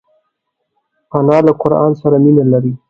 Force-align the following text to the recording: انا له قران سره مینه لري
انا 1.17 1.37
له 1.45 1.51
قران 1.61 1.91
سره 2.01 2.15
مینه 2.23 2.43
لري 2.53 2.73